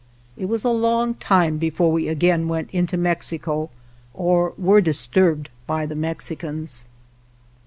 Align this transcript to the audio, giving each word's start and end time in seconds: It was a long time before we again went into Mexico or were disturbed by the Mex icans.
It 0.35 0.45
was 0.45 0.63
a 0.63 0.71
long 0.71 1.13
time 1.13 1.59
before 1.59 1.91
we 1.91 2.07
again 2.07 2.47
went 2.47 2.71
into 2.71 2.97
Mexico 2.97 3.69
or 4.15 4.55
were 4.57 4.81
disturbed 4.81 5.51
by 5.67 5.85
the 5.85 5.93
Mex 5.95 6.25
icans. 6.25 6.85